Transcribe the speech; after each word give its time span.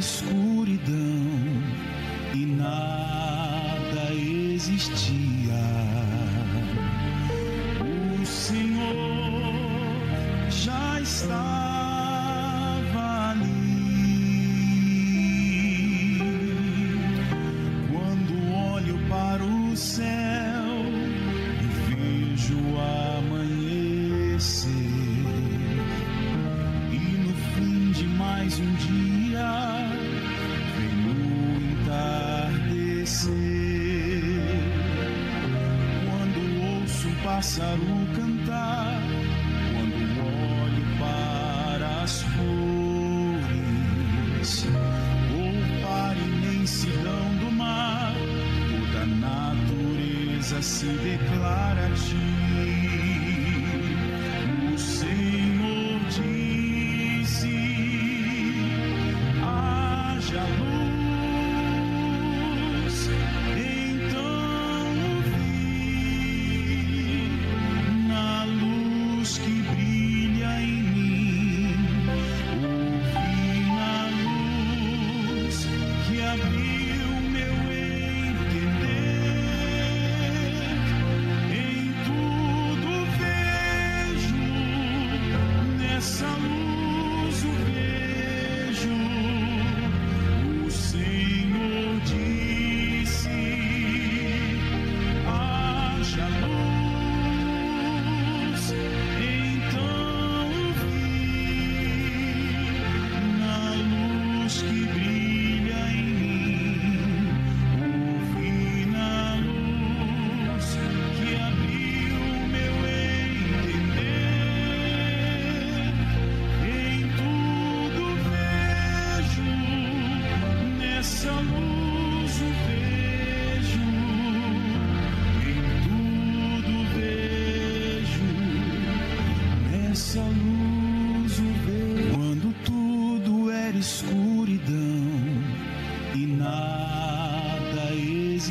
escuridão 0.00 1.28
e 2.34 2.46
nada 2.46 4.14
existia, 4.14 5.62
o 7.82 8.24
Senhor 8.24 10.00
já 10.48 10.98
estava 11.02 11.82
ali. 13.32 13.60
Quando 17.92 18.32
olho 18.72 18.98
para 19.06 19.44
o 19.44 19.76
céu 19.76 20.64
e 21.60 21.66
vejo 21.90 22.58
amanhecer, 23.18 24.72
e 26.90 26.98
no 27.18 27.34
fim 27.52 27.92
de 27.92 28.06
mais 28.16 28.58
um 28.58 28.74
dia 28.76 29.69
entardecer. 33.10 33.32
Quando 36.06 36.38
ouço 36.80 37.08
um 37.08 37.14
pássaro 37.22 38.06
cantar, 38.14 39.02
quando 39.72 39.96
olho 40.20 40.84
para 40.98 42.02
as 42.02 42.22
flores, 42.22 42.50
ou 45.34 45.52
para 45.82 46.12
a 46.12 46.22
imensidão 46.22 47.34
do 47.40 47.50
mar, 47.52 48.14
toda 48.68 49.02
a 49.02 49.06
natureza 49.06 50.62
se 50.62 50.86
declara 50.86 51.86
a 51.86 51.90
ti. 51.90 53.09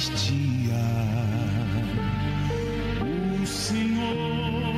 Existia, 0.00 0.80
o 3.02 3.46
Senhor 3.46 4.72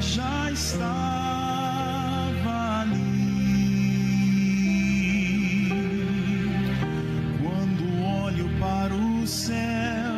já 0.00 0.52
estava 0.52 0.92
ali. 2.82 3.10
Quando 7.42 7.82
olho 8.04 8.48
para 8.60 8.94
o 8.94 9.26
céu 9.26 10.14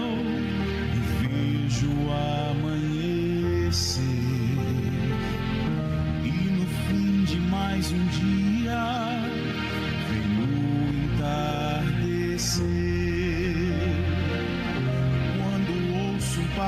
e 0.93 0.99
vejo 1.23 1.91
amanhecer, 2.51 4.05
e 6.23 6.31
no 6.51 6.67
fim 6.87 7.25
de 7.25 7.41
mais 7.41 7.91
um 7.91 8.07
dia 8.09 9.32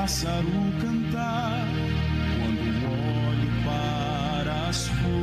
pássaro 0.05 0.45
cantar, 0.79 1.65
quando 2.37 2.61
olho 2.85 3.49
para 3.65 4.53
as 4.69 4.87
flores, 4.87 5.15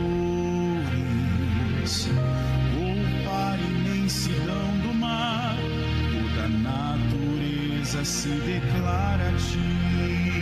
ou 2.77 2.97
para 3.25 3.55
a 3.55 3.59
imensidão 3.61 4.67
do 4.83 4.93
mar, 4.95 5.57
toda 6.11 6.47
a 6.47 6.49
natureza 6.49 8.05
se 8.05 8.31
declara 8.31 9.29
a 9.29 9.33
ti. 9.37 10.42